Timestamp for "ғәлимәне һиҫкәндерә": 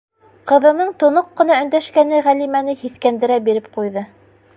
2.29-3.37